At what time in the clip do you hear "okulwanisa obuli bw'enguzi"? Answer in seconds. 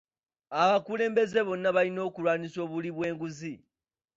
2.07-3.53